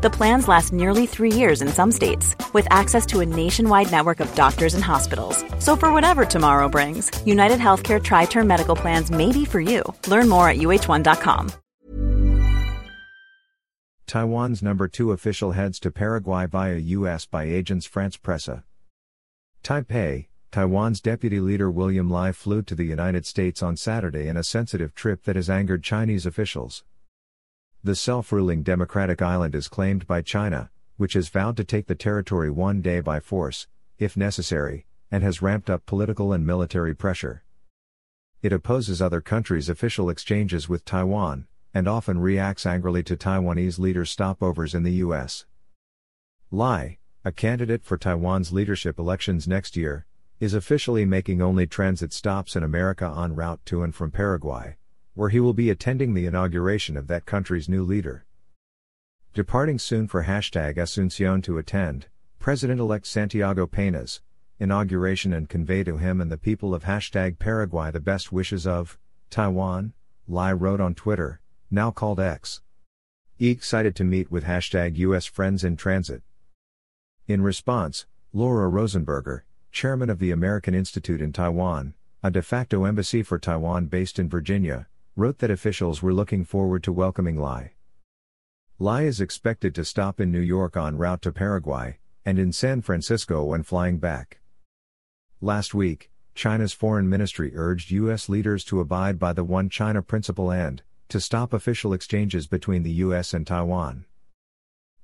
The 0.00 0.10
plans 0.10 0.46
last 0.46 0.72
nearly 0.72 1.06
three 1.06 1.32
years 1.32 1.60
in 1.60 1.66
some 1.66 1.90
states, 1.90 2.36
with 2.52 2.68
access 2.70 3.04
to 3.06 3.18
a 3.18 3.26
nationwide 3.26 3.90
network 3.90 4.20
of 4.20 4.32
doctors 4.36 4.74
and 4.74 4.84
hospitals. 4.84 5.44
So, 5.58 5.74
for 5.74 5.92
whatever 5.92 6.24
tomorrow 6.24 6.68
brings, 6.68 7.10
United 7.26 7.58
Healthcare 7.58 8.00
Tri 8.00 8.26
Term 8.26 8.46
Medical 8.46 8.76
Plans 8.76 9.10
may 9.10 9.32
be 9.32 9.44
for 9.44 9.60
you. 9.60 9.82
Learn 10.06 10.28
more 10.28 10.48
at 10.48 10.58
uh1.com. 10.58 11.50
Taiwan's 14.06 14.62
number 14.62 14.86
two 14.86 15.10
official 15.10 15.52
heads 15.52 15.80
to 15.80 15.90
Paraguay 15.90 16.46
via 16.46 16.76
U.S. 16.76 17.26
by 17.26 17.46
Agence 17.46 17.88
France 17.88 18.16
Presse. 18.16 18.62
Taipei, 19.64 20.28
Taiwan's 20.52 21.00
deputy 21.00 21.40
leader 21.40 21.70
William 21.70 22.08
Lai 22.08 22.30
flew 22.30 22.62
to 22.62 22.76
the 22.76 22.86
United 22.86 23.26
States 23.26 23.64
on 23.64 23.76
Saturday 23.76 24.28
in 24.28 24.36
a 24.36 24.44
sensitive 24.44 24.94
trip 24.94 25.24
that 25.24 25.34
has 25.34 25.50
angered 25.50 25.82
Chinese 25.82 26.24
officials. 26.24 26.84
The 27.84 27.94
self 27.94 28.32
ruling 28.32 28.64
democratic 28.64 29.22
island 29.22 29.54
is 29.54 29.68
claimed 29.68 30.06
by 30.06 30.22
China, 30.22 30.70
which 30.96 31.12
has 31.12 31.28
vowed 31.28 31.56
to 31.58 31.64
take 31.64 31.86
the 31.86 31.94
territory 31.94 32.50
one 32.50 32.82
day 32.82 33.00
by 33.00 33.20
force, 33.20 33.68
if 33.98 34.16
necessary, 34.16 34.86
and 35.10 35.22
has 35.22 35.42
ramped 35.42 35.70
up 35.70 35.86
political 35.86 36.32
and 36.32 36.44
military 36.44 36.94
pressure. 36.94 37.44
It 38.42 38.52
opposes 38.52 39.00
other 39.00 39.20
countries' 39.20 39.68
official 39.68 40.10
exchanges 40.10 40.68
with 40.68 40.84
Taiwan, 40.84 41.46
and 41.72 41.86
often 41.86 42.18
reacts 42.18 42.66
angrily 42.66 43.02
to 43.04 43.16
Taiwanese 43.16 43.78
leaders' 43.78 44.14
stopovers 44.14 44.74
in 44.74 44.82
the 44.82 44.94
U.S. 44.94 45.46
Lai, 46.50 46.98
a 47.24 47.30
candidate 47.30 47.84
for 47.84 47.96
Taiwan's 47.96 48.52
leadership 48.52 48.98
elections 48.98 49.46
next 49.46 49.76
year, 49.76 50.06
is 50.40 50.54
officially 50.54 51.04
making 51.04 51.42
only 51.42 51.66
transit 51.66 52.12
stops 52.12 52.56
in 52.56 52.62
America 52.62 53.12
en 53.16 53.34
route 53.34 53.60
to 53.66 53.82
and 53.82 53.94
from 53.94 54.10
Paraguay, 54.10 54.76
where 55.18 55.30
he 55.30 55.40
will 55.40 55.52
be 55.52 55.68
attending 55.68 56.14
the 56.14 56.26
inauguration 56.26 56.96
of 56.96 57.08
that 57.08 57.26
country's 57.26 57.68
new 57.68 57.82
leader. 57.82 58.24
Departing 59.34 59.76
soon 59.76 60.06
for 60.06 60.22
hashtag 60.22 60.76
Asuncion 60.76 61.42
to 61.42 61.58
attend, 61.58 62.06
President 62.38 62.78
elect 62.78 63.04
Santiago 63.04 63.66
Pena's 63.66 64.20
inauguration 64.60 65.32
and 65.32 65.48
convey 65.48 65.82
to 65.82 65.96
him 65.96 66.20
and 66.20 66.30
the 66.30 66.38
people 66.38 66.72
of 66.72 66.84
hashtag 66.84 67.40
Paraguay 67.40 67.90
the 67.90 67.98
best 67.98 68.30
wishes 68.30 68.64
of 68.64 68.96
Taiwan, 69.28 69.92
Lai 70.28 70.52
wrote 70.52 70.80
on 70.80 70.94
Twitter, 70.94 71.40
now 71.68 71.90
called 71.90 72.20
X. 72.20 72.62
Excited 73.40 73.96
to 73.96 74.04
meet 74.04 74.30
with 74.30 74.44
hashtag 74.44 74.98
US 74.98 75.26
friends 75.26 75.64
in 75.64 75.76
transit. 75.76 76.22
In 77.26 77.42
response, 77.42 78.06
Laura 78.32 78.70
Rosenberger, 78.70 79.40
chairman 79.72 80.10
of 80.10 80.20
the 80.20 80.30
American 80.30 80.76
Institute 80.76 81.20
in 81.20 81.32
Taiwan, 81.32 81.94
a 82.22 82.30
de 82.30 82.40
facto 82.40 82.84
embassy 82.84 83.24
for 83.24 83.40
Taiwan 83.40 83.86
based 83.86 84.20
in 84.20 84.28
Virginia, 84.28 84.86
wrote 85.18 85.38
that 85.38 85.50
officials 85.50 86.00
were 86.00 86.14
looking 86.14 86.44
forward 86.44 86.80
to 86.80 86.92
welcoming 86.92 87.36
Lai. 87.36 87.72
Lai 88.78 89.02
is 89.02 89.20
expected 89.20 89.74
to 89.74 89.84
stop 89.84 90.20
in 90.20 90.30
New 90.30 90.38
York 90.38 90.76
en 90.76 90.96
route 90.96 91.20
to 91.22 91.32
Paraguay, 91.32 91.98
and 92.24 92.38
in 92.38 92.52
San 92.52 92.80
Francisco 92.80 93.42
when 93.42 93.64
flying 93.64 93.98
back. 93.98 94.38
Last 95.40 95.74
week, 95.74 96.12
China's 96.36 96.72
foreign 96.72 97.08
ministry 97.08 97.50
urged 97.56 97.90
U.S. 97.90 98.28
leaders 98.28 98.62
to 98.66 98.78
abide 98.78 99.18
by 99.18 99.32
the 99.32 99.42
One 99.42 99.68
China 99.68 100.02
principle 100.02 100.52
and, 100.52 100.82
to 101.08 101.20
stop 101.20 101.52
official 101.52 101.92
exchanges 101.92 102.46
between 102.46 102.84
the 102.84 102.92
U.S. 103.02 103.34
and 103.34 103.44
Taiwan. 103.44 104.04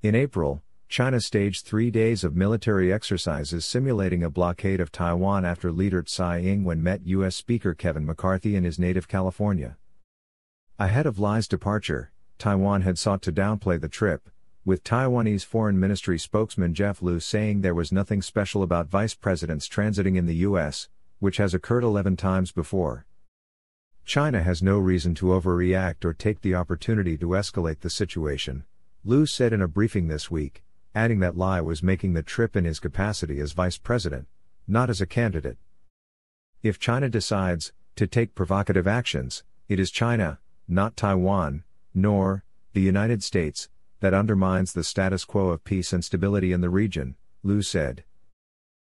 In 0.00 0.14
April, 0.14 0.62
China 0.88 1.20
staged 1.20 1.66
three 1.66 1.90
days 1.90 2.22
of 2.22 2.36
military 2.36 2.92
exercises 2.92 3.66
simulating 3.66 4.22
a 4.22 4.30
blockade 4.30 4.78
of 4.78 4.92
Taiwan 4.92 5.44
after 5.44 5.72
leader 5.72 6.04
Tsai 6.04 6.38
Ing-wen 6.38 6.80
met 6.80 7.04
U.S. 7.04 7.34
Speaker 7.34 7.74
Kevin 7.74 8.06
McCarthy 8.06 8.54
in 8.54 8.62
his 8.62 8.78
native 8.78 9.08
California. 9.08 9.76
Ahead 10.76 11.06
of 11.06 11.20
Lai's 11.20 11.46
departure, 11.46 12.10
Taiwan 12.36 12.82
had 12.82 12.98
sought 12.98 13.22
to 13.22 13.32
downplay 13.32 13.80
the 13.80 13.88
trip, 13.88 14.28
with 14.64 14.82
Taiwanese 14.82 15.44
Foreign 15.44 15.78
Ministry 15.78 16.18
spokesman 16.18 16.74
Jeff 16.74 17.00
Liu 17.00 17.20
saying 17.20 17.60
there 17.60 17.76
was 17.76 17.92
nothing 17.92 18.20
special 18.20 18.60
about 18.60 18.88
vice 18.88 19.14
presidents 19.14 19.68
transiting 19.68 20.16
in 20.16 20.26
the 20.26 20.34
U.S., 20.34 20.88
which 21.20 21.36
has 21.36 21.54
occurred 21.54 21.84
11 21.84 22.16
times 22.16 22.50
before. 22.50 23.06
China 24.04 24.42
has 24.42 24.64
no 24.64 24.76
reason 24.76 25.14
to 25.14 25.26
overreact 25.26 26.04
or 26.04 26.12
take 26.12 26.40
the 26.40 26.56
opportunity 26.56 27.16
to 27.18 27.28
escalate 27.28 27.78
the 27.78 27.88
situation, 27.88 28.64
Lu 29.04 29.26
said 29.26 29.52
in 29.52 29.62
a 29.62 29.68
briefing 29.68 30.08
this 30.08 30.28
week, 30.28 30.64
adding 30.92 31.20
that 31.20 31.36
Lai 31.36 31.60
was 31.60 31.84
making 31.84 32.14
the 32.14 32.22
trip 32.24 32.56
in 32.56 32.64
his 32.64 32.80
capacity 32.80 33.38
as 33.38 33.52
vice 33.52 33.78
president, 33.78 34.26
not 34.66 34.90
as 34.90 35.00
a 35.00 35.06
candidate. 35.06 35.58
If 36.64 36.80
China 36.80 37.08
decides 37.08 37.72
to 37.94 38.08
take 38.08 38.34
provocative 38.34 38.88
actions, 38.88 39.44
it 39.68 39.78
is 39.78 39.92
China, 39.92 40.40
not 40.68 40.96
Taiwan, 40.96 41.64
nor 41.94 42.44
the 42.72 42.80
United 42.80 43.22
States, 43.22 43.68
that 44.00 44.14
undermines 44.14 44.72
the 44.72 44.84
status 44.84 45.24
quo 45.24 45.48
of 45.48 45.64
peace 45.64 45.92
and 45.92 46.04
stability 46.04 46.52
in 46.52 46.60
the 46.60 46.70
region, 46.70 47.16
Liu 47.42 47.62
said. 47.62 48.04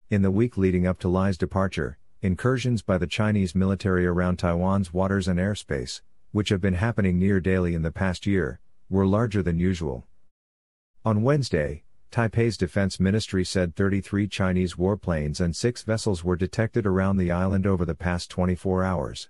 In 0.10 0.22
the 0.22 0.32
week 0.32 0.58
leading 0.58 0.88
up 0.88 1.00
to 1.00 1.08
Lai's 1.08 1.38
departure, 1.38 1.98
incursions 2.22 2.82
by 2.82 2.98
the 2.98 3.08
Chinese 3.08 3.56
military 3.56 4.06
around 4.06 4.38
Taiwan's 4.38 4.94
waters 4.94 5.28
and 5.28 5.40
airspace, 5.40 6.02
which 6.32 6.50
have 6.50 6.62
been 6.62 6.74
happening 6.76 7.18
near 7.18 7.40
daily 7.40 7.74
in 7.74 7.82
the 7.82 7.92
past 7.92 8.26
year, 8.26 8.60
were 8.90 9.06
larger 9.06 9.42
than 9.42 9.60
usual. 9.60 10.06
On 11.06 11.24
Wednesday, 11.24 11.84
Taipei's 12.12 12.58
defense 12.58 13.00
ministry 13.00 13.46
said 13.46 13.76
33 13.76 14.28
Chinese 14.28 14.74
warplanes 14.74 15.40
and 15.40 15.56
six 15.56 15.84
vessels 15.84 16.24
were 16.24 16.36
detected 16.36 16.86
around 16.86 17.18
the 17.18 17.32
island 17.32 17.68
over 17.68 17.86
the 17.86 17.96
past 17.96 18.30
24 18.32 18.84
hours. 18.84 19.30